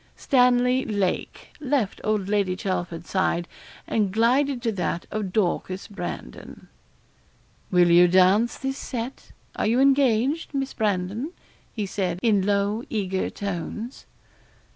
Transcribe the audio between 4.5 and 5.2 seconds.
to that